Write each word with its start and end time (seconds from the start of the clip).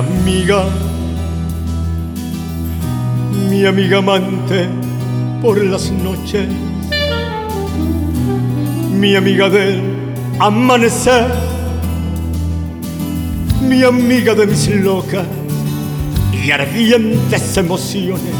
amiga, 0.00 0.64
mi 3.50 3.66
amiga 3.66 3.98
amante 3.98 4.66
por 5.42 5.62
las 5.62 5.90
noches, 5.90 6.48
mi 8.98 9.14
amiga 9.14 9.50
del 9.50 9.82
amanecer, 10.38 11.26
mi 13.68 13.82
amiga 13.82 14.34
de 14.34 14.46
mis 14.46 14.68
locas 14.68 15.26
y 16.32 16.50
ardientes 16.50 17.56
emociones, 17.58 18.34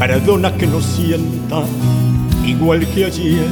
perdona 0.00 0.52
que 0.56 0.66
no 0.66 0.80
sienta 0.80 1.62
igual 2.44 2.84
que 2.88 3.04
ayer. 3.04 3.46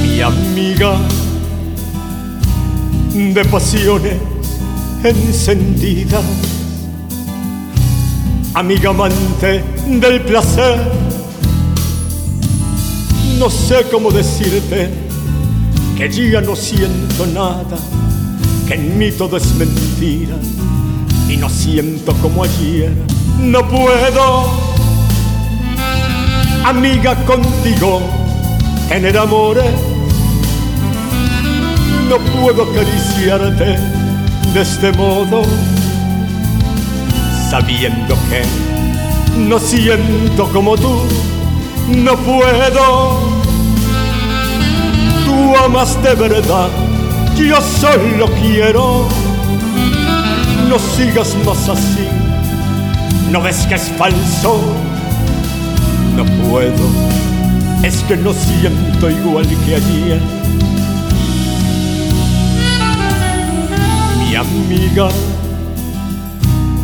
Mi 0.00 0.20
amiga 0.20 0.96
de 3.34 3.44
pasiones 3.46 4.14
encendidas, 5.02 6.22
amiga 8.54 8.90
amante 8.90 9.64
del 9.88 10.20
placer. 10.20 10.78
No 13.36 13.50
sé 13.50 13.86
cómo 13.90 14.12
decirte 14.12 14.88
que 15.96 16.08
ya 16.30 16.40
no 16.42 16.54
siento 16.54 17.26
nada, 17.26 17.76
que 18.68 18.74
en 18.74 18.96
mí 18.98 19.10
todo 19.10 19.36
es 19.36 19.52
mentira 19.56 20.36
y 21.28 21.36
no 21.36 21.48
siento 21.48 22.14
como 22.22 22.44
ayer. 22.44 22.92
No 23.40 23.68
puedo, 23.68 24.46
amiga, 26.64 27.16
contigo 27.24 28.00
tener 28.88 29.18
amores 29.18 29.93
no 32.08 32.18
puedo 32.18 32.64
acariciarte 32.64 33.78
de 34.52 34.60
este 34.60 34.92
modo, 34.92 35.42
sabiendo 37.50 38.14
que 38.28 38.42
no 39.38 39.58
siento 39.58 40.48
como 40.52 40.76
tú, 40.76 41.00
no 41.88 42.16
puedo. 42.16 43.34
Tú 45.24 45.56
amas 45.64 46.00
de 46.02 46.14
verdad, 46.14 46.68
yo 47.36 47.60
solo 47.60 48.26
quiero. 48.40 49.08
No 50.68 50.78
sigas 50.78 51.34
más 51.44 51.68
así, 51.68 52.08
no 53.30 53.40
ves 53.40 53.66
que 53.66 53.74
es 53.74 53.90
falso. 53.98 54.60
No 56.16 56.24
puedo, 56.48 56.86
es 57.82 57.96
que 58.04 58.16
no 58.16 58.32
siento 58.32 59.10
igual 59.10 59.46
que 59.66 59.74
ayer 59.74 60.20
amiga, 64.44 65.08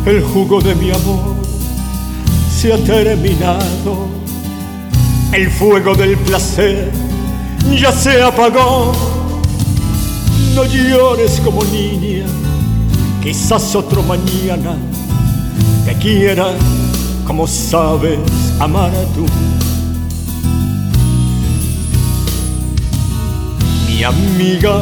el 0.05 0.21
jugo 0.21 0.61
de 0.61 0.75
mi 0.75 0.91
amor 0.91 1.35
se 2.55 2.73
ha 2.73 2.77
terminado, 2.77 4.07
el 5.31 5.49
fuego 5.49 5.95
del 5.95 6.17
placer 6.17 6.91
ya 7.79 7.91
se 7.91 8.21
apagó. 8.21 8.91
No 10.55 10.65
llores 10.65 11.39
como 11.39 11.63
niña, 11.65 12.25
quizás 13.23 13.75
otro 13.75 14.03
mañana 14.03 14.75
te 15.85 15.95
quiera 15.95 16.53
como 17.25 17.47
sabes 17.47 18.19
amar 18.59 18.91
a 18.91 19.03
tú. 19.15 19.25
Mi 23.87 24.03
amiga, 24.03 24.81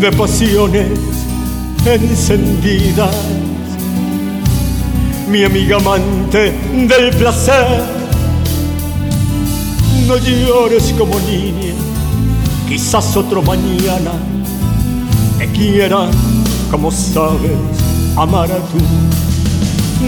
de 0.00 0.12
pasiones 0.12 0.88
encendidas. 1.84 3.14
Mi 5.28 5.44
amiga 5.44 5.76
amante 5.76 6.52
del 6.86 7.10
placer, 7.16 7.82
no 10.06 10.16
llores 10.18 10.94
como 10.98 11.18
niña, 11.20 11.74
quizás 12.68 13.16
otro 13.16 13.42
mañana 13.42 14.12
te 15.38 15.48
quiera 15.48 16.08
como 16.70 16.90
sabes 16.90 17.52
amar 18.16 18.50
a 18.52 18.56
tú. 18.56 18.78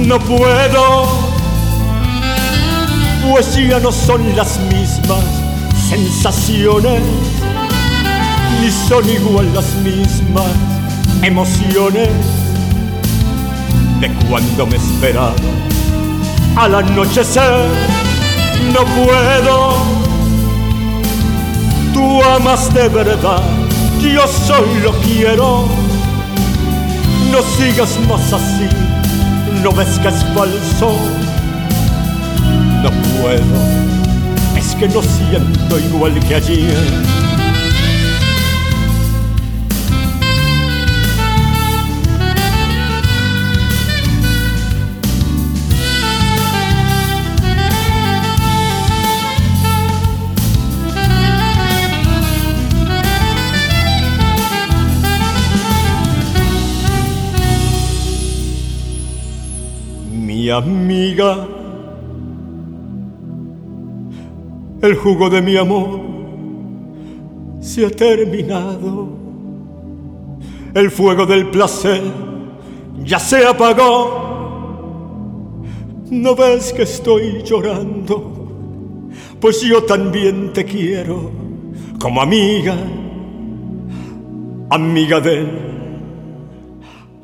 No 0.06 0.18
puedo, 0.20 1.06
pues 3.30 3.56
ya 3.56 3.80
no 3.80 3.90
son 3.90 4.36
las 4.36 4.58
mismas 4.60 5.24
sensaciones 5.88 7.00
ni 8.60 8.70
son 8.70 9.08
igual 9.08 9.52
las 9.54 9.74
mismas 9.76 10.46
emociones 11.22 12.08
de 14.00 14.08
cuando 14.28 14.66
me 14.66 14.76
esperaba 14.76 15.34
al 16.56 16.74
anochecer. 16.74 17.66
No 18.72 18.84
puedo, 18.84 19.76
tú 21.94 22.22
amas 22.22 22.72
de 22.74 22.88
verdad, 22.88 23.42
yo 24.02 24.26
solo 24.26 24.92
quiero. 25.04 25.66
No 27.30 27.42
sigas 27.56 27.98
más 28.08 28.32
así, 28.32 28.68
no 29.62 29.70
ves 29.72 29.98
que 30.00 30.08
es 30.08 30.24
falso. 30.34 30.96
No 32.82 32.90
puedo, 33.20 34.56
es 34.56 34.74
que 34.74 34.88
no 34.88 35.02
siento 35.02 35.78
igual 35.78 36.18
que 36.20 36.34
ayer. 36.34 37.27
Amiga, 60.58 61.46
el 64.82 64.94
jugo 64.96 65.30
de 65.30 65.42
mi 65.42 65.56
amor 65.56 66.00
se 67.60 67.86
ha 67.86 67.90
terminado, 67.90 69.08
el 70.74 70.90
fuego 70.90 71.26
del 71.26 71.48
placer 71.50 72.02
ya 73.04 73.18
se 73.18 73.46
apagó. 73.46 74.26
¿No 76.10 76.34
ves 76.34 76.72
que 76.72 76.82
estoy 76.82 77.42
llorando? 77.42 78.38
Pues 79.40 79.60
yo 79.60 79.82
también 79.84 80.52
te 80.52 80.64
quiero 80.64 81.30
como 82.00 82.22
amiga, 82.22 82.76
amiga 84.70 85.20
del 85.20 85.68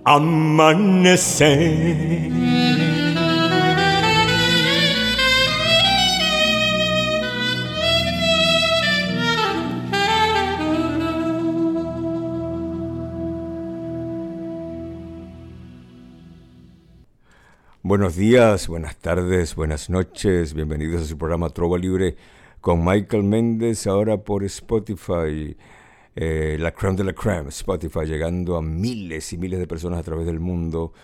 amanecer. 0.04 1.54
Buenos 17.86 18.16
días, 18.16 18.66
buenas 18.68 18.96
tardes, 18.96 19.54
buenas 19.54 19.90
noches, 19.90 20.54
bienvenidos 20.54 21.02
a 21.02 21.04
su 21.04 21.18
programa 21.18 21.50
Trova 21.50 21.76
Libre 21.76 22.16
con 22.62 22.82
Michael 22.82 23.24
Méndez, 23.24 23.86
ahora 23.86 24.16
por 24.16 24.42
Spotify, 24.44 25.54
eh, 26.16 26.56
la 26.58 26.72
creme 26.72 26.96
de 26.96 27.04
la 27.04 27.12
creme, 27.12 27.50
Spotify, 27.50 28.06
llegando 28.06 28.56
a 28.56 28.62
miles 28.62 29.34
y 29.34 29.36
miles 29.36 29.58
de 29.58 29.66
personas 29.66 29.98
a 29.98 30.02
través 30.02 30.24
del 30.24 30.40
mundo. 30.40 30.94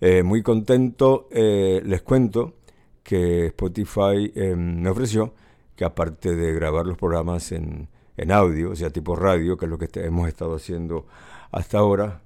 Eh, 0.00 0.22
muy 0.22 0.44
contento, 0.44 1.28
eh, 1.32 1.82
les 1.84 2.02
cuento 2.02 2.54
que 3.02 3.46
Spotify 3.46 4.32
me 4.54 4.90
ofreció 4.90 5.34
que 5.74 5.84
aparte 5.84 6.36
de 6.36 6.54
grabar 6.54 6.86
los 6.86 6.96
programas 6.96 7.50
en, 7.50 7.88
en, 8.16 8.30
audio, 8.30 8.70
o 8.70 8.76
sea, 8.76 8.90
tipo 8.90 9.16
radio, 9.16 9.56
que 9.56 9.64
es 9.64 9.70
lo 9.72 9.76
que 9.76 9.88
hemos 9.96 10.28
estado 10.28 10.54
haciendo 10.54 11.04
hasta 11.50 11.78
ahora, 11.78 12.22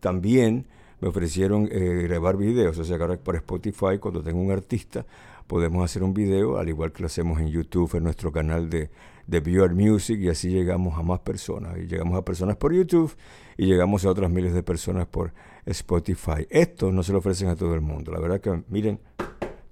también 0.00 0.66
me 1.02 1.08
ofrecieron 1.08 1.68
eh, 1.72 2.04
grabar 2.04 2.36
videos, 2.36 2.78
o 2.78 2.84
sea 2.84 2.96
que 2.96 3.02
ahora 3.02 3.16
por 3.16 3.34
Spotify, 3.34 3.98
cuando 4.00 4.22
tengo 4.22 4.40
un 4.40 4.52
artista, 4.52 5.04
podemos 5.48 5.84
hacer 5.84 6.04
un 6.04 6.14
video, 6.14 6.58
al 6.58 6.68
igual 6.68 6.92
que 6.92 7.02
lo 7.02 7.06
hacemos 7.06 7.40
en 7.40 7.48
YouTube, 7.48 7.96
en 7.96 8.04
nuestro 8.04 8.30
canal 8.30 8.70
de, 8.70 8.88
de 9.26 9.40
Viewer 9.40 9.74
Music, 9.74 10.20
y 10.20 10.28
así 10.28 10.50
llegamos 10.50 10.96
a 10.96 11.02
más 11.02 11.18
personas. 11.18 11.76
Y 11.76 11.88
llegamos 11.88 12.16
a 12.16 12.24
personas 12.24 12.56
por 12.56 12.72
YouTube 12.72 13.12
y 13.56 13.66
llegamos 13.66 14.04
a 14.04 14.10
otras 14.10 14.30
miles 14.30 14.54
de 14.54 14.62
personas 14.62 15.08
por 15.08 15.32
Spotify. 15.66 16.46
Esto 16.48 16.92
no 16.92 17.02
se 17.02 17.10
lo 17.10 17.18
ofrecen 17.18 17.48
a 17.48 17.56
todo 17.56 17.74
el 17.74 17.80
mundo. 17.80 18.12
La 18.12 18.20
verdad 18.20 18.40
que, 18.40 18.62
miren, 18.68 19.00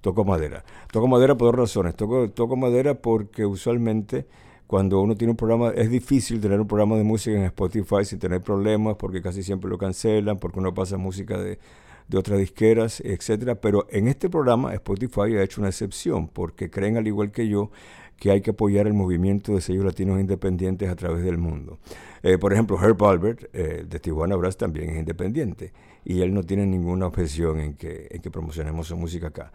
toco 0.01 0.25
madera. 0.25 0.65
Toco 0.91 1.07
madera 1.07 1.37
por 1.37 1.55
dos 1.55 1.55
razones. 1.61 1.95
Toco, 1.95 2.29
toco 2.31 2.57
madera 2.57 2.95
porque 2.95 3.45
usualmente 3.45 4.27
cuando 4.71 5.01
uno 5.01 5.17
tiene 5.17 5.31
un 5.31 5.35
programa, 5.35 5.71
es 5.71 5.89
difícil 5.89 6.39
tener 6.39 6.57
un 6.61 6.65
programa 6.65 6.95
de 6.95 7.03
música 7.03 7.35
en 7.35 7.43
Spotify 7.43 8.05
sin 8.05 8.19
tener 8.19 8.39
problemas, 8.39 8.95
porque 8.95 9.21
casi 9.21 9.43
siempre 9.43 9.69
lo 9.69 9.77
cancelan, 9.77 10.39
porque 10.39 10.59
uno 10.59 10.73
pasa 10.73 10.95
música 10.95 11.37
de, 11.37 11.59
de 12.07 12.17
otras 12.17 12.39
disqueras, 12.39 13.01
etcétera. 13.01 13.55
Pero 13.55 13.85
en 13.91 14.07
este 14.07 14.29
programa 14.29 14.73
Spotify 14.75 15.35
ha 15.35 15.43
hecho 15.43 15.59
una 15.59 15.71
excepción, 15.71 16.29
porque 16.29 16.69
creen 16.69 16.95
al 16.95 17.05
igual 17.05 17.33
que 17.33 17.49
yo 17.49 17.69
que 18.15 18.31
hay 18.31 18.39
que 18.39 18.51
apoyar 18.51 18.87
el 18.87 18.93
movimiento 18.93 19.53
de 19.53 19.59
sellos 19.59 19.83
latinos 19.83 20.21
independientes 20.21 20.87
a 20.89 20.95
través 20.95 21.25
del 21.25 21.37
mundo. 21.37 21.77
Eh, 22.23 22.37
por 22.37 22.53
ejemplo, 22.53 22.81
Herb 22.81 23.03
Albert 23.03 23.49
eh, 23.51 23.83
de 23.85 23.99
Tijuana 23.99 24.37
Brass 24.37 24.55
también 24.55 24.91
es 24.91 24.99
independiente 24.99 25.73
y 26.05 26.21
él 26.21 26.33
no 26.33 26.43
tiene 26.43 26.65
ninguna 26.65 27.07
objeción 27.07 27.59
en 27.59 27.73
que, 27.73 28.07
en 28.09 28.21
que 28.21 28.31
promocionemos 28.31 28.87
su 28.87 28.95
música 28.95 29.27
acá. 29.27 29.51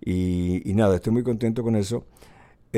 Y, 0.00 0.68
y 0.68 0.74
nada, 0.74 0.96
estoy 0.96 1.12
muy 1.12 1.22
contento 1.22 1.62
con 1.62 1.76
eso. 1.76 2.04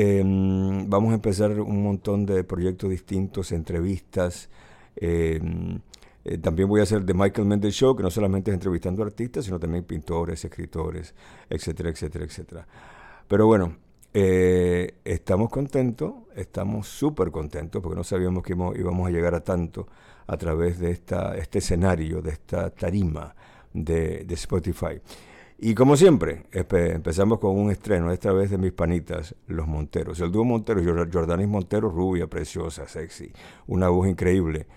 Em, 0.01 0.89
vamos 0.89 1.11
a 1.11 1.15
empezar 1.15 1.51
un 1.59 1.83
montón 1.83 2.25
de 2.25 2.45
proyectos 2.45 2.89
distintos, 2.89 3.51
entrevistas. 3.51 4.49
Em, 4.95 5.81
eh, 6.23 6.37
también 6.37 6.69
voy 6.69 6.79
a 6.79 6.83
hacer 6.83 7.05
The 7.05 7.13
Michael 7.13 7.45
Mendes 7.45 7.73
Show, 7.75 7.97
que 7.97 8.03
no 8.03 8.09
solamente 8.09 8.49
es 8.49 8.55
entrevistando 8.55 9.03
artistas, 9.03 9.43
sino 9.43 9.59
también 9.59 9.83
pintores, 9.83 10.45
escritores, 10.45 11.13
etcétera, 11.49 11.89
etcétera, 11.89 12.23
etcétera. 12.23 12.67
Pero 13.27 13.45
bueno, 13.45 13.75
eh, 14.13 14.95
estamos 15.03 15.49
contentos, 15.49 16.13
estamos 16.33 16.87
súper 16.87 17.29
contentos, 17.29 17.81
porque 17.83 17.97
no 17.97 18.05
sabíamos 18.05 18.41
que 18.41 18.53
íbamos 18.53 19.05
a 19.05 19.11
llegar 19.11 19.35
a 19.35 19.43
tanto 19.43 19.85
a 20.27 20.37
través 20.37 20.79
de 20.79 20.91
esta, 20.91 21.35
este 21.35 21.57
escenario, 21.59 22.21
de 22.21 22.31
esta 22.31 22.69
tarima 22.69 23.35
de 23.73 24.25
Spotify. 24.29 25.01
Y 25.61 25.75
como 25.75 25.97
siempre, 25.97 26.45
empezamos 26.53 27.39
con 27.39 27.57
un 27.57 27.69
estreno, 27.69 28.13
esta 28.13 28.31
vez 28.31 28.49
de 28.49 28.57
mis 28.57 28.71
panitas, 28.71 29.35
Los 29.47 29.67
Monteros. 29.67 30.21
El 30.21 30.31
dúo 30.31 30.45
Montero, 30.45 30.81
Jordanis 31.11 31.49
Montero, 31.49 31.89
rubia, 31.89 32.27
preciosa, 32.27 32.87
sexy, 32.87 33.33
una 33.67 33.89
voz 33.89 34.07
increíble, 34.07 34.67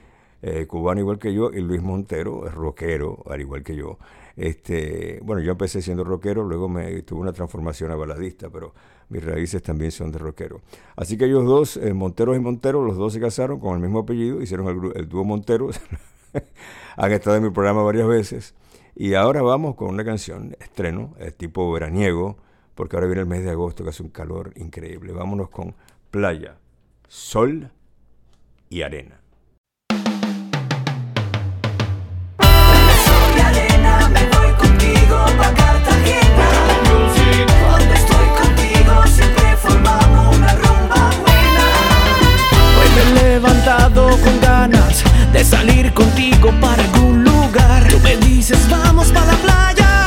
eh, 0.42 0.66
cubano 0.66 1.00
igual 1.00 1.20
que 1.20 1.32
yo, 1.32 1.52
y 1.52 1.60
Luis 1.60 1.80
Montero 1.80 2.48
rockero, 2.48 3.22
al 3.30 3.40
igual 3.40 3.62
que 3.62 3.76
yo. 3.76 3.96
Este, 4.34 5.20
bueno, 5.22 5.40
yo 5.40 5.52
empecé 5.52 5.82
siendo 5.82 6.02
rockero, 6.02 6.42
luego 6.42 6.68
me 6.68 7.00
tuve 7.02 7.20
una 7.20 7.32
transformación 7.32 7.92
a 7.92 7.94
baladista, 7.94 8.50
pero 8.50 8.74
mis 9.08 9.24
raíces 9.24 9.62
también 9.62 9.92
son 9.92 10.10
de 10.10 10.18
rockero. 10.18 10.62
Así 10.96 11.16
que 11.16 11.26
ellos 11.26 11.44
dos, 11.44 11.76
eh, 11.76 11.94
Monteros 11.94 12.36
y 12.36 12.40
Montero, 12.40 12.84
los 12.84 12.96
dos 12.96 13.12
se 13.12 13.20
casaron 13.20 13.60
con 13.60 13.76
el 13.76 13.80
mismo 13.80 14.00
apellido, 14.00 14.42
hicieron 14.42 14.66
el, 14.66 15.00
el 15.00 15.08
dúo 15.08 15.22
Monteros, 15.22 15.80
han 16.96 17.12
estado 17.12 17.36
en 17.36 17.44
mi 17.44 17.50
programa 17.50 17.84
varias 17.84 18.08
veces. 18.08 18.54
Y 18.94 19.14
ahora 19.14 19.40
vamos 19.40 19.74
con 19.74 19.88
una 19.88 20.04
canción, 20.04 20.54
estreno, 20.60 21.14
tipo 21.38 21.72
veraniego, 21.72 22.36
porque 22.74 22.94
ahora 22.94 23.06
viene 23.06 23.22
el 23.22 23.26
mes 23.26 23.42
de 23.42 23.50
agosto 23.50 23.84
que 23.84 23.90
hace 23.90 24.02
un 24.02 24.10
calor 24.10 24.52
increíble. 24.56 25.12
Vámonos 25.12 25.48
con 25.48 25.74
playa, 26.10 26.58
sol 27.08 27.70
y 28.68 28.82
arena. 28.82 29.18
Sol 32.38 33.32
y 33.34 33.40
arena, 33.40 34.08
me 34.10 34.26
voy 34.28 34.52
contigo 34.58 35.24
pa' 35.38 35.54
Cartagena. 35.54 36.48
Cuando 37.64 37.94
estoy 37.94 38.28
contigo 38.40 39.06
siempre 39.06 39.56
formamos 39.56 40.36
una 40.36 40.54
rumba 40.54 41.10
buena. 41.22 41.64
Hoy 42.78 42.88
me 42.94 43.00
he 43.00 43.14
levantado 43.30 44.10
con 44.22 44.40
ganas 44.42 45.02
de 45.32 45.42
salir 45.44 45.94
contigo 45.94 46.52
para 46.60 46.84
algún 46.84 47.24
lugar. 47.24 47.31
Tú 47.92 48.00
me 48.00 48.16
dices, 48.16 48.58
vamos 48.70 49.12
para 49.12 49.26
la 49.26 49.38
playa. 49.42 50.01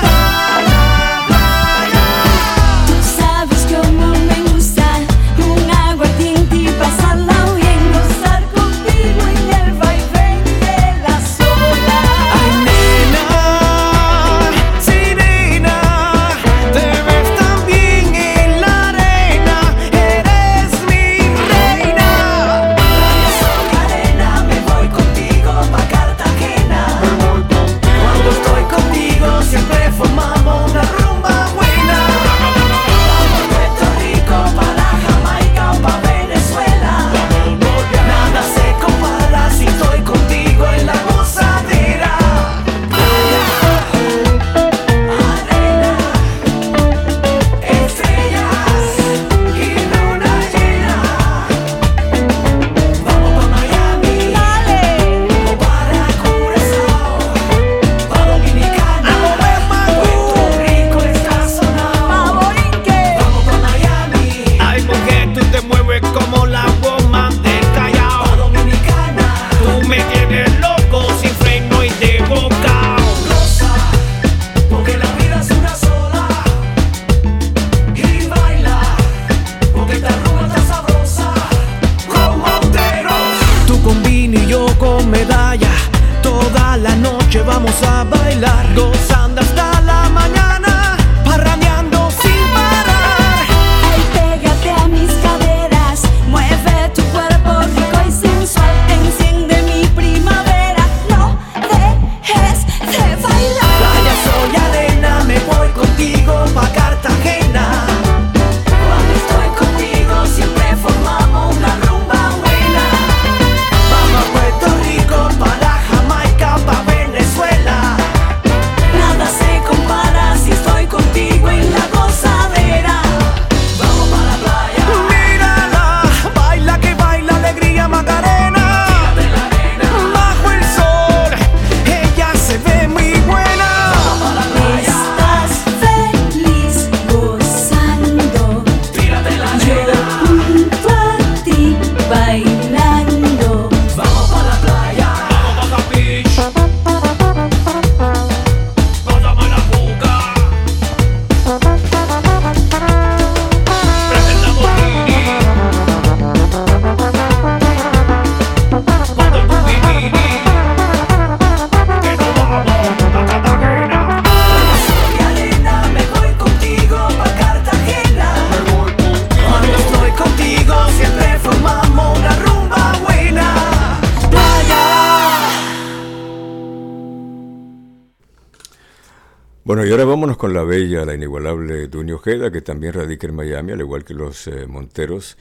Vámonos 180.25 180.37
con 180.37 180.55
la 180.55 180.63
bella, 180.63 181.05
la 181.05 181.13
inigualable 181.13 181.87
Duny 181.87 182.13
Ojeda, 182.13 182.51
que 182.51 182.61
también 182.61 182.93
radica 182.93 183.27
en 183.27 183.35
Miami, 183.35 183.73
al 183.73 183.81
igual 183.81 184.03
que 184.03 184.15
los 184.15 184.47
eh, 184.47 184.65
Monteros. 184.65 185.37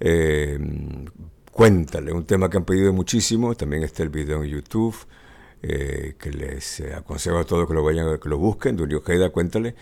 Eh, 0.00 0.58
cuéntale, 1.52 2.12
un 2.12 2.24
tema 2.24 2.48
que 2.48 2.56
han 2.56 2.64
pedido 2.64 2.94
muchísimo. 2.94 3.54
También 3.54 3.82
está 3.82 4.02
el 4.02 4.08
video 4.08 4.42
en 4.42 4.48
YouTube, 4.48 4.96
eh, 5.62 6.14
que 6.18 6.30
les 6.30 6.80
aconsejo 6.96 7.36
a 7.36 7.44
todos 7.44 7.68
que 7.68 7.74
lo 7.74 7.84
vayan, 7.84 8.18
que 8.18 8.28
lo 8.30 8.38
busquen. 8.38 8.74
Dunia 8.78 8.96
Ojeda, 8.96 9.28
cuéntale. 9.28 9.74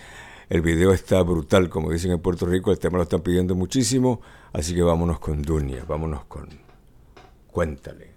El 0.50 0.62
video 0.62 0.92
está 0.92 1.22
brutal, 1.22 1.68
como 1.68 1.92
dicen 1.92 2.10
en 2.10 2.18
Puerto 2.18 2.44
Rico, 2.44 2.72
el 2.72 2.80
tema 2.80 2.96
lo 2.96 3.04
están 3.04 3.20
pidiendo 3.20 3.54
muchísimo, 3.54 4.20
así 4.52 4.74
que 4.74 4.82
vámonos 4.82 5.20
con 5.20 5.42
Dunia, 5.42 5.84
vámonos 5.86 6.24
con 6.24 6.48
Cuéntale. 7.52 8.14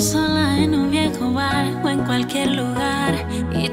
Sola 0.00 0.58
en 0.58 0.74
un 0.74 0.90
viejo 0.90 1.32
bar 1.32 1.66
o 1.82 1.88
en 1.88 2.04
cualquier 2.04 2.52
lugar. 2.52 3.26
Y 3.52 3.68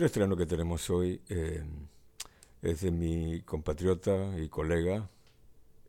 otro 0.00 0.06
estreno 0.06 0.34
que 0.34 0.46
tenemos 0.46 0.88
hoy 0.88 1.20
eh, 1.28 1.62
es 2.62 2.80
de 2.80 2.90
mi 2.90 3.42
compatriota 3.42 4.32
y 4.38 4.48
colega, 4.48 5.10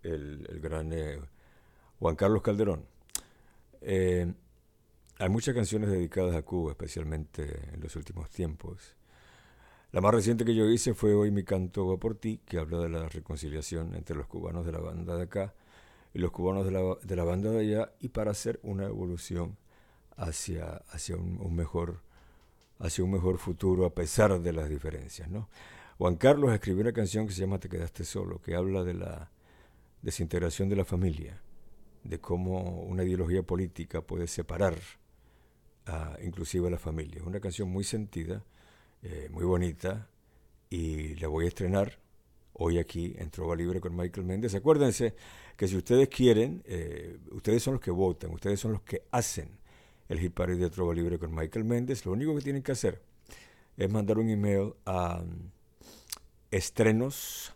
el, 0.03 0.45
el 0.49 0.59
gran 0.59 0.91
eh, 0.91 1.17
Juan 1.97 2.17
Carlos 2.17 2.41
Calderón. 2.41 2.85
Eh, 3.79 4.33
hay 5.17 5.29
muchas 5.29 5.55
canciones 5.55 5.89
dedicadas 5.89 6.35
a 6.35 6.41
Cuba, 6.41 6.71
especialmente 6.71 7.69
en 7.73 7.79
los 7.79 7.95
últimos 7.95 8.29
tiempos. 8.29 8.97
La 9.93 10.01
más 10.01 10.13
reciente 10.13 10.43
que 10.43 10.55
yo 10.55 10.65
hice 10.65 10.93
fue 10.93 11.13
Hoy 11.13 11.31
mi 11.31 11.45
canto 11.45 11.87
va 11.87 11.95
por 11.95 12.15
ti, 12.15 12.41
que 12.45 12.57
habla 12.57 12.79
de 12.79 12.89
la 12.89 13.07
reconciliación 13.07 13.95
entre 13.95 14.17
los 14.17 14.27
cubanos 14.27 14.65
de 14.65 14.73
la 14.73 14.79
banda 14.79 15.15
de 15.15 15.23
acá 15.23 15.53
y 16.13 16.19
los 16.19 16.31
cubanos 16.31 16.65
de 16.65 16.71
la, 16.71 16.81
de 17.01 17.15
la 17.15 17.23
banda 17.23 17.49
de 17.49 17.59
allá, 17.59 17.93
y 18.01 18.09
para 18.09 18.31
hacer 18.31 18.59
una 18.61 18.87
evolución 18.87 19.57
hacia, 20.17 20.81
hacia 20.89 21.15
un, 21.15 21.39
un 21.39 21.55
mejor 21.55 22.01
hacia 22.81 23.03
un 23.03 23.11
mejor 23.11 23.37
futuro 23.37 23.85
a 23.85 23.93
pesar 23.93 24.41
de 24.41 24.53
las 24.53 24.69
diferencias. 24.69 25.29
¿no? 25.29 25.49
Juan 25.97 26.15
Carlos 26.15 26.53
escribió 26.53 26.81
una 26.81 26.93
canción 26.93 27.27
que 27.27 27.33
se 27.33 27.41
llama 27.41 27.59
Te 27.59 27.69
quedaste 27.69 28.03
solo, 28.03 28.41
que 28.41 28.55
habla 28.55 28.83
de 28.83 28.95
la 28.95 29.31
desintegración 30.01 30.67
de 30.67 30.75
la 30.75 30.85
familia, 30.85 31.41
de 32.03 32.19
cómo 32.19 32.81
una 32.81 33.03
ideología 33.03 33.43
política 33.43 34.01
puede 34.01 34.27
separar 34.27 34.75
inclusive 36.23 36.67
a 36.67 36.71
la 36.71 36.77
familia. 36.77 37.21
Una 37.23 37.39
canción 37.39 37.69
muy 37.69 37.83
sentida, 37.83 38.43
eh, 39.03 39.27
muy 39.31 39.43
bonita, 39.43 40.07
y 40.69 41.15
la 41.15 41.27
voy 41.27 41.45
a 41.45 41.47
estrenar 41.49 41.99
hoy 42.53 42.77
aquí 42.79 43.13
en 43.17 43.29
Trova 43.29 43.55
Libre 43.55 43.81
con 43.81 43.95
Michael 43.95 44.25
Méndez. 44.25 44.55
Acuérdense 44.55 45.15
que 45.57 45.67
si 45.67 45.75
ustedes 45.75 46.07
quieren, 46.07 46.63
eh, 46.65 47.17
ustedes 47.31 47.61
son 47.61 47.73
los 47.73 47.81
que 47.81 47.91
votan, 47.91 48.31
ustedes 48.31 48.59
son 48.59 48.73
los 48.73 48.81
que 48.81 49.03
hacen 49.11 49.60
el 50.11 50.19
hit 50.19 50.33
party 50.33 50.55
de 50.55 50.69
Trova 50.69 50.93
Libre 50.93 51.17
con 51.17 51.33
Michael 51.33 51.63
Méndez. 51.63 52.05
Lo 52.05 52.11
único 52.11 52.35
que 52.35 52.41
tienen 52.41 52.61
que 52.61 52.73
hacer 52.73 53.01
es 53.77 53.89
mandar 53.89 54.17
un 54.17 54.29
email 54.29 54.73
a 54.83 55.21
um, 55.21 55.49
estrenos 56.51 57.53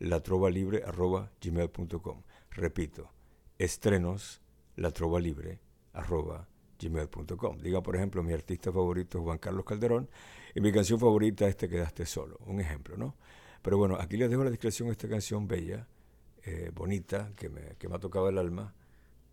gmail.com 0.00 2.22
Repito, 2.50 3.10
estrenos 3.58 4.40
gmail.com 6.80 7.58
Diga, 7.58 7.82
por 7.82 7.96
ejemplo, 7.96 8.22
mi 8.22 8.32
artista 8.32 8.72
favorito 8.72 9.18
es 9.18 9.24
Juan 9.24 9.36
Carlos 9.36 9.66
Calderón 9.66 10.08
y 10.54 10.62
mi 10.62 10.72
canción 10.72 10.98
favorita 10.98 11.46
es 11.46 11.58
Te 11.58 11.68
quedaste 11.68 12.06
solo. 12.06 12.38
Un 12.46 12.58
ejemplo, 12.58 12.96
¿no? 12.96 13.16
Pero 13.60 13.76
bueno, 13.76 13.98
aquí 14.00 14.16
les 14.16 14.30
dejo 14.30 14.44
la 14.44 14.50
descripción 14.50 14.88
de 14.88 14.92
esta 14.92 15.10
canción 15.10 15.46
bella, 15.46 15.86
eh, 16.42 16.70
bonita, 16.74 17.32
que 17.36 17.50
me, 17.50 17.76
que 17.76 17.86
me 17.86 17.96
ha 17.96 17.98
tocado 17.98 18.30
el 18.30 18.38
alma 18.38 18.72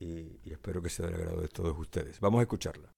y, 0.05 0.51
espero 0.51 0.81
que 0.81 0.89
sea 0.89 1.05
del 1.07 1.15
agrado 1.15 1.41
de 1.41 1.47
todos 1.47 1.77
ustedes. 1.77 2.19
Vamos 2.19 2.39
a 2.39 2.43
escucharla. 2.43 2.89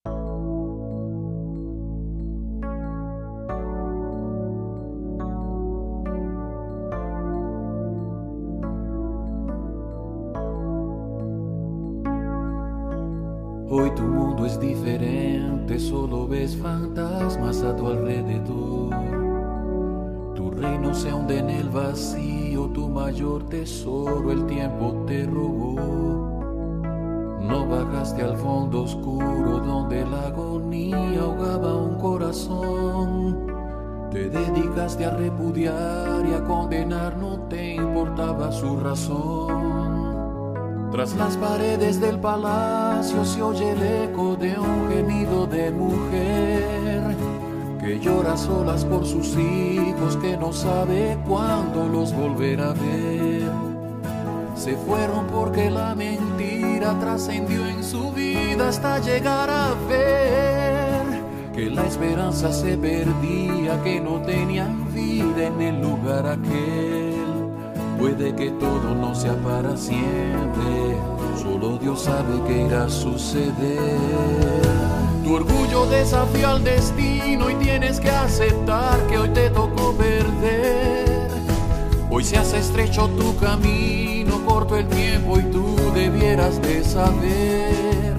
Hoy 13.69 13.93
tu 13.95 14.03
mundo 14.03 14.45
es 14.45 14.57
diferente, 14.59 15.77
solo 15.77 16.25
ves 16.27 16.55
fantasmas 16.55 17.61
a 17.63 17.75
tu 17.75 17.87
alrededor. 17.87 18.95
Tu 20.35 20.51
reino 20.51 20.93
se 20.93 21.13
hunde 21.13 21.39
en 21.39 21.49
el 21.49 21.69
vacío, 21.69 22.69
tu 22.69 22.87
mayor 22.87 23.49
tesoro 23.49 24.31
el 24.31 24.45
tiempo 24.45 25.03
te 25.05 25.25
robó. 25.25 26.36
No 27.47 27.65
bajaste 27.65 28.21
al 28.23 28.35
fondo 28.37 28.83
oscuro 28.83 29.59
donde 29.59 30.05
la 30.05 30.27
agonía 30.27 31.21
ahogaba 31.21 31.75
un 31.75 31.95
corazón. 31.95 33.47
Te 34.11 34.29
dedicaste 34.29 35.05
a 35.05 35.11
repudiar 35.11 36.25
y 36.29 36.33
a 36.33 36.43
condenar, 36.43 37.15
no 37.17 37.39
te 37.49 37.75
importaba 37.75 38.51
su 38.51 38.77
razón. 38.79 39.87
Tras 40.91 41.15
las 41.15 41.37
paredes 41.37 42.01
del 42.01 42.19
palacio 42.19 43.23
se 43.23 43.41
oye 43.41 43.71
el 43.71 44.09
eco 44.09 44.35
de 44.35 44.59
un 44.59 44.89
gemido 44.89 45.47
de 45.47 45.71
mujer 45.71 47.15
que 47.79 47.99
llora 47.99 48.35
solas 48.35 48.83
por 48.83 49.05
sus 49.05 49.37
hijos 49.37 50.17
que 50.17 50.35
no 50.35 50.51
sabe 50.51 51.17
cuándo 51.25 51.87
los 51.87 52.13
volverá 52.13 52.71
a 52.71 52.73
ver. 52.73 53.51
Se 54.55 54.75
fueron 54.75 55.27
porque 55.27 55.69
la 55.69 55.95
mentira 55.95 56.66
trascendió 56.79 57.65
en 57.65 57.83
su 57.83 58.11
vida 58.11 58.69
hasta 58.69 58.99
llegar 58.99 59.49
a 59.49 59.73
ver 59.89 61.21
que 61.53 61.69
la 61.71 61.85
esperanza 61.87 62.53
se 62.53 62.77
perdía, 62.77 63.81
que 63.83 63.99
no 63.99 64.21
tenían 64.21 64.93
vida 64.93 65.47
en 65.47 65.61
el 65.61 65.81
lugar 65.81 66.27
aquel. 66.27 67.25
Puede 67.97 68.35
que 68.35 68.51
todo 68.51 68.93
no 68.93 69.15
sea 69.15 69.35
para 69.37 69.75
siempre, 69.75 70.97
solo 71.41 71.79
Dios 71.79 72.03
sabe 72.03 72.39
qué 72.47 72.67
irá 72.67 72.85
a 72.85 72.89
suceder. 72.89 73.97
Tu 75.23 75.33
orgullo 75.33 75.87
desafía 75.87 76.51
al 76.51 76.63
destino 76.63 77.49
y 77.49 77.55
tienes 77.55 77.99
que 77.99 78.11
aceptar 78.11 78.99
que 79.07 79.17
hoy 79.17 79.29
te 79.29 79.49
tocó 79.49 79.93
perder. 79.93 81.06
Hoy 82.09 82.23
se 82.23 82.37
hace 82.37 82.59
estrecho 82.59 83.09
tu 83.09 83.35
camino, 83.37 84.43
corto 84.45 84.77
el 84.77 84.87
tiempo 84.87 85.39
y 85.39 85.43
tú 85.43 85.75
debieras 85.93 86.61
de 86.61 86.83
saber 86.83 88.15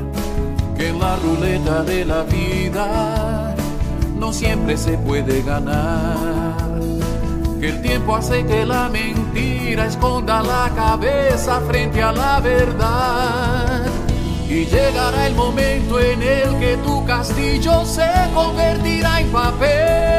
que 0.77 0.89
en 0.89 0.99
la 0.99 1.17
ruleta 1.17 1.83
de 1.83 2.05
la 2.05 2.23
vida 2.25 3.55
no 4.19 4.33
siempre 4.33 4.77
se 4.77 4.99
puede 4.99 5.43
ganar 5.43 6.69
que 7.61 7.71
el 7.71 7.83
tiempo 7.83 8.15
hace 8.15 8.45
que 8.47 8.65
la 8.65 8.89
mentira 8.89 9.87
esconda 9.87 10.43
la 10.43 10.71
cabeza 10.77 11.61
frente 11.63 12.01
a 12.03 12.13
la 12.13 12.41
verdad. 12.41 13.87
Y 14.49 14.65
llegará 14.65 15.27
el 15.27 15.35
momento 15.35 15.99
en 15.99 16.23
el 16.23 16.59
que 16.59 16.77
tu 16.85 17.05
castillo 17.05 17.85
se 17.85 18.09
convertirá 18.33 19.21
en 19.21 19.29
papel 19.31 20.18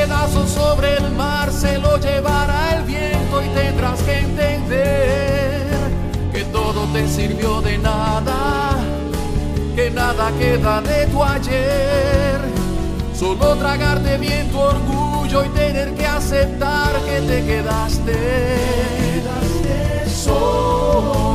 pedazos 0.00 0.48
sobre 0.50 0.96
el 0.96 1.10
mar 1.10 1.52
se 1.52 1.76
lo 1.76 1.98
llevará 1.98 2.76
el 2.76 2.84
viento 2.84 3.42
y 3.42 3.48
tendrás 3.48 4.00
que 4.02 4.18
entender 4.20 5.66
que 6.32 6.44
todo 6.44 6.86
te 6.94 7.06
sirvió 7.06 7.60
de 7.60 7.76
nada, 7.76 8.78
que 9.76 9.90
nada 9.90 10.32
queda 10.38 10.80
de 10.80 11.06
tu 11.06 11.22
ayer, 11.22 12.40
solo 13.14 13.56
tragarte 13.56 14.16
bien 14.16 14.50
tu 14.50 14.58
orgullo 14.58 15.44
y 15.44 15.48
tener 15.50 15.94
que 15.94 16.06
aceptar 16.06 16.92
que 17.04 17.20
te 17.20 17.44
quedaste, 17.44 18.16
quedaste 19.12 20.10
solo, 20.10 21.29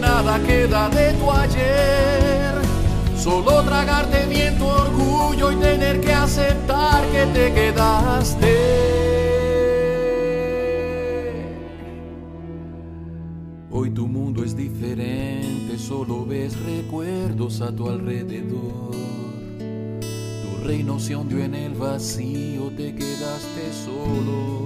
nada 0.00 0.40
queda 0.40 0.88
de 0.88 1.12
tu 1.14 1.30
ayer. 1.30 2.54
Solo 3.16 3.62
tragarte 3.62 4.26
bien 4.26 4.58
tu 4.58 4.66
orgullo 4.66 5.52
y 5.52 5.56
tener 5.56 6.00
que 6.00 6.12
aceptar 6.12 7.04
que 7.12 7.26
te 7.26 7.52
quedaste. 7.52 8.90
solo 15.90 16.24
ves 16.24 16.56
recuerdos 16.60 17.60
a 17.62 17.74
tu 17.74 17.88
alrededor. 17.88 18.92
Tu 19.58 20.64
reino 20.64 21.00
se 21.00 21.16
hundió 21.16 21.42
en 21.42 21.54
el 21.54 21.74
vacío, 21.74 22.70
te 22.76 22.94
quedaste 22.94 23.72
solo. 23.84 24.59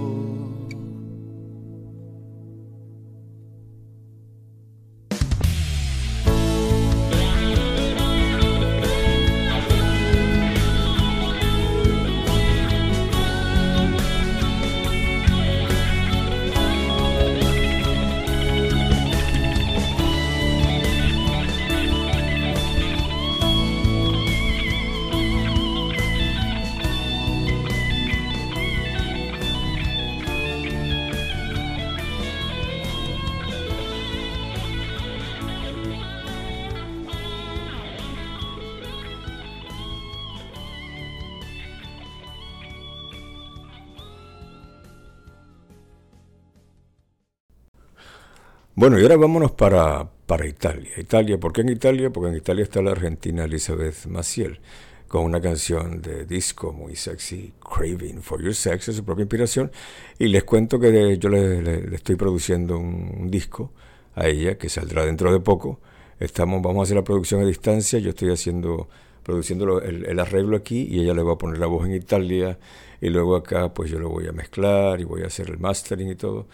Bueno, 48.85 48.99
y 48.99 49.01
ahora 49.01 49.17
vámonos 49.17 49.51
para, 49.51 50.07
para 50.27 50.45
Italia. 50.45 50.91
Italia, 50.97 51.39
¿por 51.39 51.51
qué 51.51 51.61
en 51.61 51.69
Italia? 51.69 52.11
Porque 52.11 52.29
en 52.29 52.37
Italia 52.37 52.61
está 52.61 52.83
la 52.83 52.91
argentina 52.91 53.45
Elizabeth 53.45 54.05
Maciel 54.05 54.59
con 55.07 55.23
una 55.23 55.41
canción 55.41 56.03
de 56.03 56.27
disco 56.27 56.71
muy 56.71 56.95
sexy, 56.95 57.51
Craving 57.59 58.21
for 58.21 58.43
Your 58.43 58.53
Sex, 58.53 58.89
es 58.89 58.97
su 58.97 59.03
propia 59.03 59.23
inspiración. 59.23 59.71
Y 60.19 60.27
les 60.27 60.43
cuento 60.43 60.79
que 60.79 61.17
yo 61.17 61.29
le, 61.29 61.95
estoy 61.95 62.15
produciendo 62.15 62.77
un, 62.77 63.31
disco 63.31 63.71
a 64.13 64.27
ella 64.27 64.59
que 64.59 64.69
saldrá 64.69 65.03
dentro 65.03 65.33
de 65.33 65.39
poco. 65.39 65.79
Estamos, 66.19 66.61
vamos 66.61 66.81
a 66.81 66.83
hacer 66.83 66.95
la 66.95 67.03
producción 67.03 67.41
a 67.41 67.45
distancia, 67.47 67.97
yo 67.97 68.11
estoy 68.11 68.29
haciendo 68.29 68.87
produciendo 69.23 69.81
el, 69.81 70.05
el, 70.05 70.19
arreglo 70.19 70.55
aquí 70.57 70.87
y 70.91 70.99
ella 70.99 71.15
le 71.15 71.23
va 71.23 71.33
a 71.33 71.37
poner 71.39 71.57
la 71.57 71.65
voz 71.65 71.87
en 71.87 71.95
Italia 71.95 72.59
y 73.01 73.09
luego 73.09 73.35
acá 73.35 73.73
pues 73.73 73.89
yo 73.89 73.97
lo 73.97 74.09
voy 74.09 74.27
a 74.27 74.31
mezclar 74.31 75.01
y 75.01 75.05
voy 75.05 75.23
a 75.23 75.25
hacer 75.25 75.49
el 75.49 75.57
mastering 75.57 76.11
y 76.11 76.15
todo. 76.15 76.45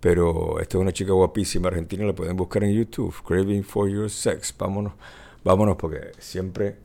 Pero 0.00 0.60
esta 0.60 0.78
es 0.78 0.82
una 0.82 0.92
chica 0.92 1.12
guapísima 1.12 1.68
argentina, 1.68 2.04
la 2.04 2.14
pueden 2.14 2.36
buscar 2.36 2.64
en 2.64 2.72
YouTube, 2.72 3.14
Craving 3.22 3.64
for 3.64 3.88
Your 3.88 4.08
Sex. 4.08 4.54
Vámonos, 4.56 4.94
vámonos 5.44 5.76
porque 5.76 6.12
siempre 6.18 6.76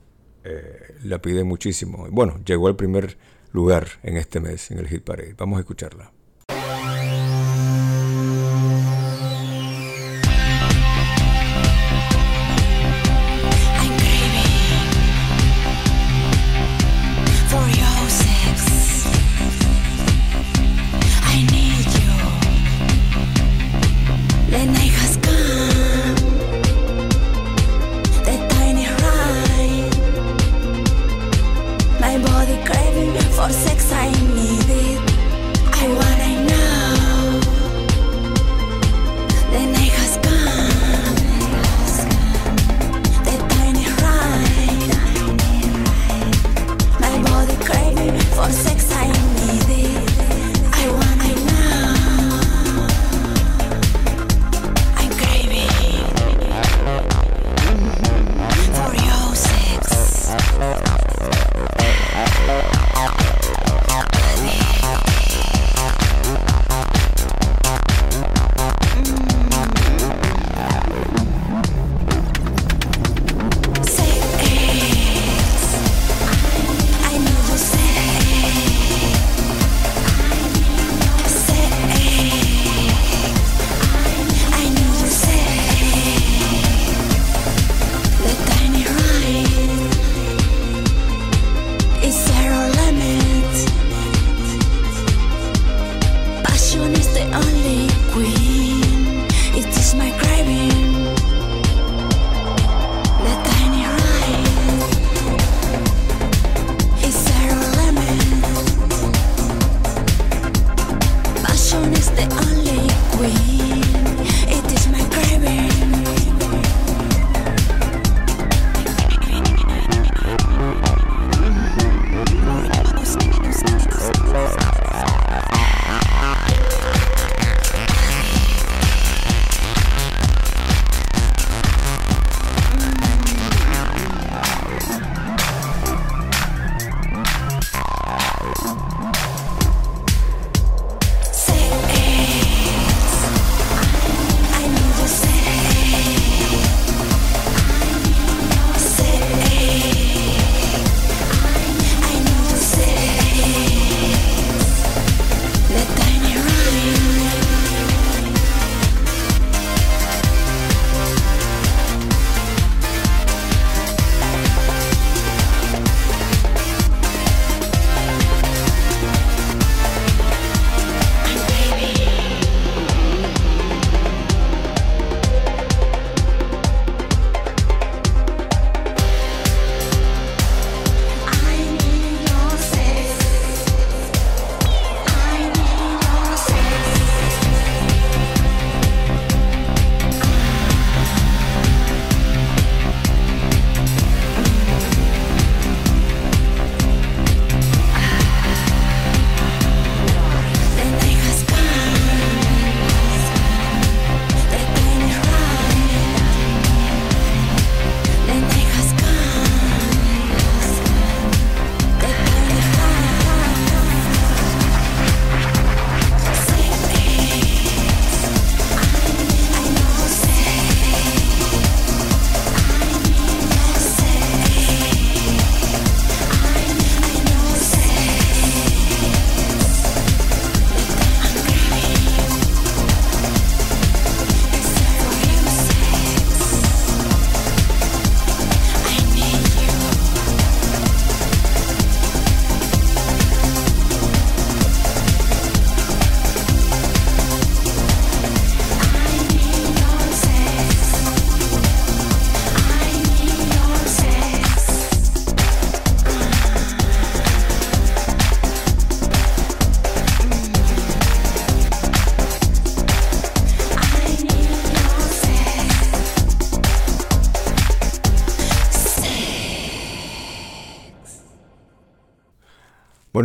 eh, 0.44 0.94
la 1.04 1.20
pide 1.20 1.42
muchísimo. 1.42 2.06
Bueno, 2.10 2.38
llegó 2.44 2.68
al 2.68 2.76
primer 2.76 3.16
lugar 3.52 3.88
en 4.02 4.18
este 4.18 4.38
mes 4.38 4.70
en 4.70 4.78
el 4.78 4.88
Hit 4.88 5.02
Parade. 5.02 5.34
Vamos 5.36 5.56
a 5.56 5.60
escucharla. 5.60 6.12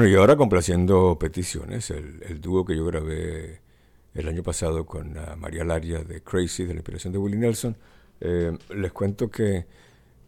Bueno, 0.01 0.15
y 0.15 0.17
ahora 0.17 0.35
complaciendo 0.35 1.19
peticiones, 1.19 1.91
el, 1.91 2.23
el 2.27 2.41
dúo 2.41 2.65
que 2.65 2.75
yo 2.75 2.83
grabé 2.87 3.61
el 4.15 4.27
año 4.27 4.41
pasado 4.41 4.83
con 4.83 5.15
uh, 5.15 5.37
María 5.37 5.63
Laria 5.63 5.99
de 5.99 6.23
Crazy, 6.23 6.63
de 6.63 6.73
la 6.73 6.79
inspiración 6.79 7.13
de 7.13 7.19
Willie 7.19 7.37
Nelson, 7.37 7.77
eh, 8.19 8.57
les 8.73 8.91
cuento 8.93 9.29
que, 9.29 9.67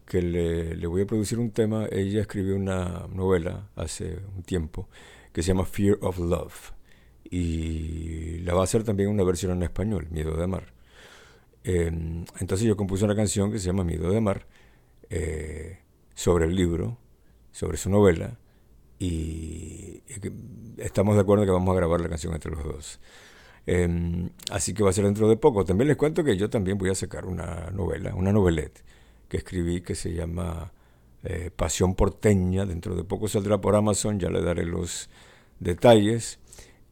que 0.06 0.22
le, 0.22 0.76
le, 0.76 0.86
voy 0.86 1.02
a 1.02 1.06
producir 1.06 1.40
un 1.40 1.50
tema. 1.50 1.88
Ella 1.90 2.20
escribió 2.20 2.54
una 2.54 3.08
novela 3.12 3.68
hace 3.74 4.20
un 4.36 4.44
tiempo 4.44 4.88
que 5.32 5.42
se 5.42 5.48
llama 5.48 5.64
Fear 5.64 5.98
of 6.02 6.20
Love 6.20 6.72
y 7.28 8.38
la 8.44 8.54
va 8.54 8.60
a 8.60 8.64
hacer 8.64 8.84
también 8.84 9.08
una 9.08 9.24
versión 9.24 9.50
en 9.50 9.64
español, 9.64 10.06
Miedo 10.08 10.36
de 10.36 10.46
Mar. 10.46 10.72
Eh, 11.64 11.90
entonces 12.38 12.64
yo 12.64 12.76
compuse 12.76 13.04
una 13.04 13.16
canción 13.16 13.50
que 13.50 13.58
se 13.58 13.66
llama 13.66 13.82
Miedo 13.82 14.08
de 14.08 14.20
Mar 14.20 14.46
eh, 15.10 15.80
sobre 16.14 16.44
el 16.44 16.54
libro, 16.54 16.96
sobre 17.50 17.76
su 17.76 17.90
novela 17.90 18.38
y, 18.98 20.02
estamos 20.78 21.14
de 21.14 21.22
acuerdo 21.22 21.44
que 21.44 21.50
vamos 21.50 21.72
a 21.72 21.76
grabar 21.76 22.00
la 22.00 22.08
canción 22.08 22.34
entre 22.34 22.50
los 22.50 22.64
dos. 22.64 23.00
Eh, 23.66 24.30
así 24.50 24.74
que 24.74 24.82
va 24.82 24.90
a 24.90 24.92
ser 24.92 25.04
dentro 25.04 25.28
de 25.28 25.36
poco. 25.36 25.64
También 25.64 25.88
les 25.88 25.96
cuento 25.96 26.24
que 26.24 26.36
yo 26.36 26.50
también 26.50 26.78
voy 26.78 26.90
a 26.90 26.94
sacar 26.94 27.26
una 27.26 27.70
novela, 27.70 28.14
una 28.14 28.32
novelette 28.32 28.82
que 29.28 29.38
escribí 29.38 29.80
que 29.80 29.94
se 29.94 30.12
llama 30.12 30.72
eh, 31.22 31.50
Pasión 31.54 31.94
Porteña. 31.94 32.66
Dentro 32.66 32.94
de 32.94 33.04
poco 33.04 33.28
saldrá 33.28 33.60
por 33.60 33.74
Amazon, 33.76 34.20
ya 34.20 34.30
le 34.30 34.42
daré 34.42 34.64
los 34.64 35.08
detalles. 35.60 36.38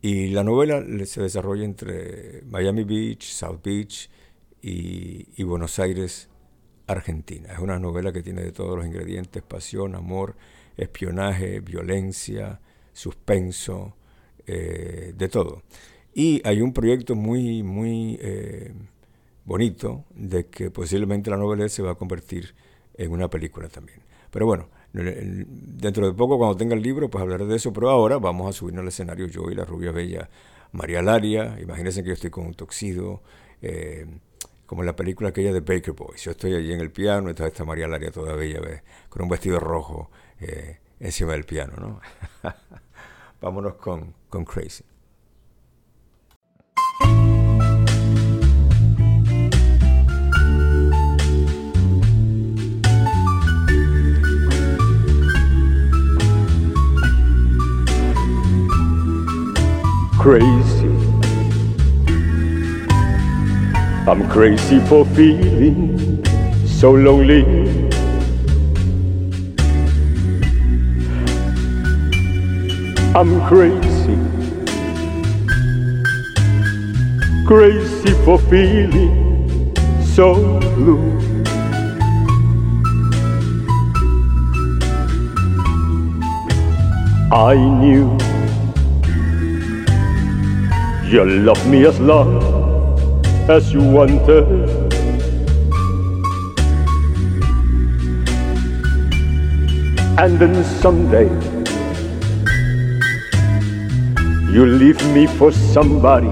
Y 0.01 0.29
la 0.29 0.43
novela 0.43 0.83
se 1.07 1.23
desarrolla 1.23 1.65
entre 1.65 2.43
Miami 2.47 2.85
Beach, 2.85 3.23
South 3.23 3.61
Beach 3.63 4.11
y 4.61 5.43
Buenos 5.45 5.79
Aires, 5.79 6.29
Argentina. 6.87 7.53
Es 7.53 7.59
una 7.59 7.79
novela 7.79 8.13
que 8.13 8.23
tiene 8.23 8.43
de 8.43 8.53
todos 8.53 8.77
los 8.77 8.87
ingredientes, 8.87 9.43
pasión, 9.43 9.95
amor, 9.95 10.37
espionaje, 10.77 11.61
violencia, 11.61 12.61
suspenso, 12.93 13.97
eh, 14.47 15.13
de 15.17 15.29
todo. 15.29 15.63
Y 16.15 16.43
hay 16.47 16.61
un 16.61 16.73
proyecto 16.73 17.15
muy, 17.15 17.63
muy 17.63 18.19
eh, 18.21 18.73
bonito 19.45 20.05
de 20.15 20.47
que 20.47 20.71
posiblemente 20.71 21.31
la 21.31 21.37
novela 21.37 21.69
se 21.69 21.83
va 21.83 21.93
a 21.93 21.95
convertir 21.95 22.55
en 22.95 23.13
una 23.13 23.29
película 23.29 23.69
también. 23.69 24.01
Pero 24.31 24.47
bueno, 24.47 24.69
dentro 24.93 26.07
de 26.07 26.13
poco 26.13 26.39
cuando 26.39 26.57
tenga 26.57 26.75
el 26.75 26.83
libro 26.83 27.09
pues 27.09 27.23
hablaré 27.23 27.47
de 27.47 27.57
eso, 27.57 27.73
pero 27.73 27.91
ahora 27.91 28.19
vamos 28.19 28.49
a 28.49 28.53
subirnos 28.53 28.83
al 28.83 28.89
escenario 28.89 29.27
yo 29.27 29.51
y 29.51 29.55
la 29.55 29.65
rubia 29.65 29.91
bella 29.91 30.29
María 30.73 31.03
Laria, 31.03 31.59
imagínense 31.61 32.03
que 32.03 32.09
yo 32.09 32.15
estoy 32.15 32.31
con 32.31 32.47
un 32.47 32.55
toxido, 32.55 33.23
eh, 33.61 34.07
como 34.67 34.83
en 34.83 34.87
la 34.87 34.97
película 34.97 35.29
aquella 35.29 35.53
de 35.53 35.61
Baker 35.61 35.93
Boys, 35.93 36.25
yo 36.25 36.31
estoy 36.31 36.55
allí 36.55 36.73
en 36.73 36.81
el 36.81 36.91
piano, 36.91 37.29
y 37.29 37.33
está 37.33 37.65
María 37.65 37.87
Laria 37.87 38.11
toda 38.11 38.35
bella, 38.35 38.61
con 39.11 39.23
un 39.23 39.29
vestido 39.29 39.61
rojo 39.61 40.11
eh, 40.43 40.79
encima 41.01 41.33
del 41.33 41.45
piano, 41.45 41.75
¿no? 41.77 42.01
Vámonos 43.41 43.75
con, 43.75 44.15
con 44.29 44.45
Crazy. 44.45 44.85
crazy. 60.23 60.87
I'm 64.07 64.29
crazy 64.31 64.79
for 64.87 65.05
feeling 65.07 66.25
so 66.65 66.93
lonely. 66.93 67.82
I'm 73.15 73.47
crazy, 73.47 74.17
crazy 77.47 78.15
for 78.25 78.39
feeling 78.39 79.77
so 80.03 80.59
blue. 80.77 81.21
I 87.31 87.55
knew 87.55 88.17
you 91.07 91.25
love 91.45 91.69
me 91.69 91.85
as 91.85 92.01
long 92.01 92.41
as 93.51 93.75
you 93.75 93.83
wanted. 93.83 94.47
And 100.19 100.39
then 100.39 100.65
someday 100.81 101.29
you 104.53 104.67
leave 104.67 105.03
me 105.15 105.27
for 105.27 105.51
somebody 105.51 106.29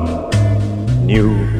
new. 1.06 1.59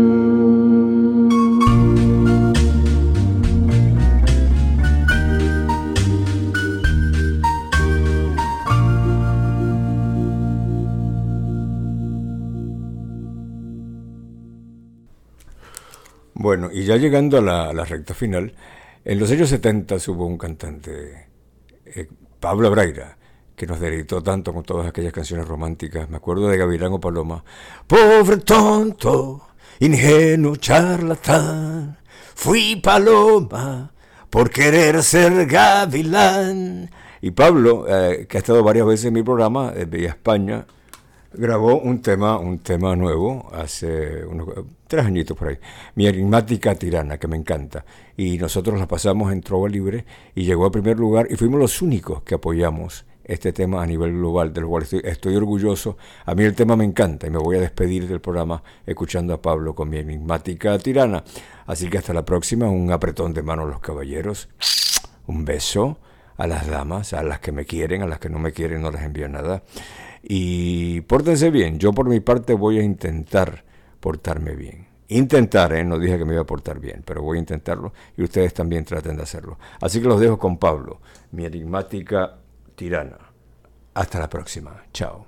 Bueno, 16.41 16.71
y 16.73 16.85
ya 16.85 16.97
llegando 16.97 17.37
a 17.37 17.41
la, 17.41 17.85
recta 17.85 18.15
final, 18.15 18.53
en 19.05 19.19
los 19.19 19.29
años 19.29 19.47
70 19.49 19.97
hubo 20.07 20.25
un 20.25 20.39
cantante, 20.39 21.27
eh, 21.85 22.07
Pablo 22.39 22.71
Braira, 22.71 23.15
que 23.55 23.67
nos 23.67 23.79
deleitó 23.79 24.23
tanto 24.23 24.51
con 24.51 24.63
todas 24.63 24.87
aquellas 24.87 25.13
canciones 25.13 25.47
románticas. 25.47 26.09
Me 26.09 26.17
acuerdo 26.17 26.47
de 26.47 26.57
Gavilán 26.57 26.93
o 26.93 26.99
Paloma. 26.99 27.43
Pobre 27.85 28.37
tonto, 28.37 29.49
ingenuo 29.81 30.55
charlatán, 30.55 31.99
fui 32.33 32.75
paloma 32.77 33.93
por 34.31 34.49
querer 34.49 35.03
ser 35.03 35.45
gavilán. 35.45 36.89
Y 37.21 37.29
Pablo, 37.29 37.85
eh, 37.87 38.25
que 38.27 38.37
ha 38.37 38.39
estado 38.39 38.63
varias 38.63 38.87
veces 38.87 39.05
en 39.05 39.13
mi 39.13 39.21
programa, 39.21 39.73
eh, 39.75 39.85
vía 39.85 40.09
España, 40.09 40.65
grabó 41.33 41.79
un 41.79 42.01
tema, 42.01 42.37
un 42.37 42.59
tema 42.59 42.95
nuevo 42.95 43.49
hace 43.53 44.25
unos 44.25 44.49
tres 44.87 45.05
añitos 45.05 45.37
por 45.37 45.49
ahí. 45.49 45.57
Mi 45.95 46.07
enigmática 46.07 46.75
tirana, 46.75 47.17
que 47.17 47.27
me 47.27 47.37
encanta. 47.37 47.85
Y 48.17 48.37
nosotros 48.37 48.79
la 48.79 48.87
pasamos 48.87 49.31
en 49.31 49.41
Trova 49.41 49.69
Libre 49.69 50.05
y 50.35 50.43
llegó 50.43 50.65
a 50.65 50.71
primer 50.71 50.99
lugar 50.99 51.27
y 51.29 51.35
fuimos 51.35 51.59
los 51.59 51.81
únicos 51.81 52.23
que 52.23 52.35
apoyamos 52.35 53.05
este 53.23 53.53
tema 53.53 53.81
a 53.81 53.85
nivel 53.85 54.13
global, 54.13 54.51
del 54.51 54.65
cual 54.65 54.83
estoy, 54.83 55.01
estoy 55.03 55.35
orgulloso. 55.35 55.97
A 56.25 56.35
mí 56.35 56.43
el 56.43 56.55
tema 56.55 56.75
me 56.75 56.83
encanta 56.83 57.27
y 57.27 57.29
me 57.29 57.37
voy 57.37 57.57
a 57.57 57.61
despedir 57.61 58.07
del 58.07 58.19
programa 58.19 58.61
escuchando 58.85 59.33
a 59.33 59.41
Pablo 59.41 59.73
con 59.73 59.89
mi 59.89 59.97
enigmática 59.97 60.77
tirana. 60.79 61.23
Así 61.65 61.89
que 61.89 61.97
hasta 61.97 62.13
la 62.13 62.25
próxima, 62.25 62.69
un 62.69 62.91
apretón 62.91 63.33
de 63.33 63.43
manos 63.43 63.69
los 63.69 63.79
caballeros, 63.79 64.49
un 65.27 65.45
beso 65.45 65.97
a 66.37 66.47
las 66.47 66.67
damas, 66.67 67.13
a 67.13 67.23
las 67.23 67.39
que 67.39 67.51
me 67.51 67.65
quieren, 67.65 68.01
a 68.01 68.07
las 68.07 68.19
que 68.19 68.29
no 68.29 68.39
me 68.39 68.51
quieren 68.51 68.81
no 68.81 68.91
les 68.91 69.03
envío 69.03 69.29
nada. 69.29 69.63
Y 70.23 71.01
pórtense 71.01 71.49
bien, 71.49 71.79
yo 71.79 71.93
por 71.93 72.07
mi 72.07 72.19
parte 72.19 72.53
voy 72.53 72.79
a 72.79 72.83
intentar 72.83 73.63
portarme 73.99 74.55
bien. 74.55 74.87
Intentar, 75.07 75.73
¿eh? 75.73 75.83
no 75.83 75.99
dije 75.99 76.17
que 76.17 76.25
me 76.25 76.33
iba 76.33 76.43
a 76.43 76.45
portar 76.45 76.79
bien, 76.79 77.03
pero 77.05 77.21
voy 77.21 77.37
a 77.37 77.41
intentarlo 77.41 77.91
y 78.15 78.23
ustedes 78.23 78.53
también 78.53 78.85
traten 78.85 79.17
de 79.17 79.23
hacerlo. 79.23 79.59
Así 79.81 80.01
que 80.01 80.07
los 80.07 80.19
dejo 80.19 80.37
con 80.37 80.57
Pablo, 80.57 81.01
mi 81.31 81.45
enigmática 81.45 82.37
tirana. 82.75 83.17
Hasta 83.93 84.19
la 84.19 84.29
próxima. 84.29 84.83
Chao. 84.93 85.27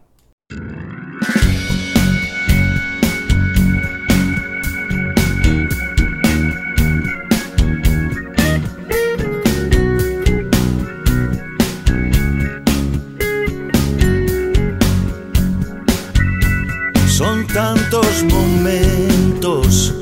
Tantos 18.14 18.24
momentos 18.24 19.94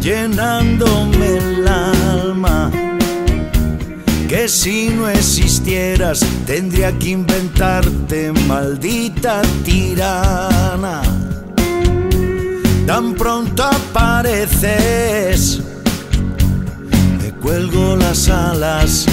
llenándome 0.00 1.36
el 1.36 1.68
alma 1.68 2.70
que 4.28 4.48
si 4.48 4.88
no 4.90 5.08
existieras 5.08 6.24
tendría 6.46 6.92
que 6.98 7.10
inventarte 7.10 8.32
maldita 8.46 9.42
tirana. 9.64 11.02
Tan 12.86 13.14
pronto 13.14 13.64
apareces, 13.64 15.60
me 17.22 17.32
cuelgo 17.40 17.96
las 17.96 18.28
alas 18.28 19.06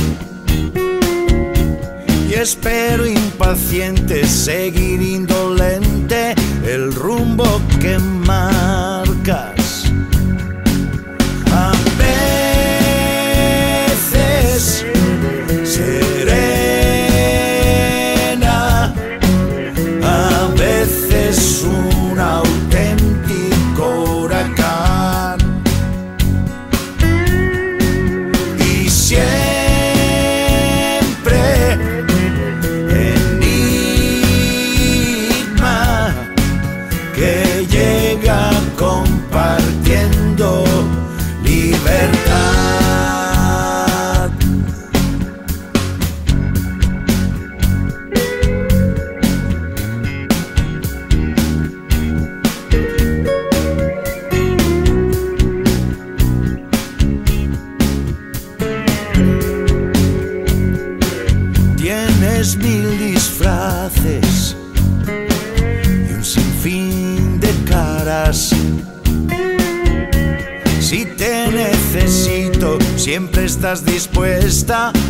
espero 2.42 3.08
impaciente 3.08 4.26
seguir 4.28 5.02
indolente 5.02 6.36
el 6.66 6.94
rumbo 6.94 7.62
que 7.80 7.98
marcas. 8.00 9.05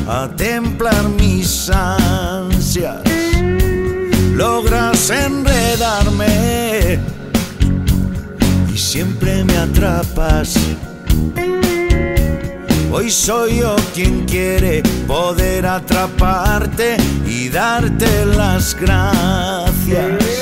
A 0.08 0.28
templar 0.36 1.10
mis 1.10 1.70
ansias. 1.70 3.02
Logras 4.34 5.10
enredarme 5.10 7.00
y 8.74 8.78
siempre 8.78 9.44
me 9.44 9.58
atrapas. 9.58 10.56
Hoy 12.92 13.10
soy 13.12 13.60
yo 13.60 13.76
quien 13.94 14.26
quiere 14.26 14.84
poder 15.08 15.66
atraparte 15.66 16.98
y 17.28 17.50
darte 17.50 18.26
las 18.26 18.76
gracias. 18.76 20.35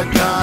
America. 0.00 0.39